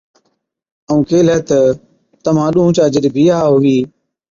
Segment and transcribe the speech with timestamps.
[0.87, 1.59] ائُون ڪيهلَي تہ،
[2.25, 3.77] تمهان ڏُونه چا جِڏ بِيها هُوِي،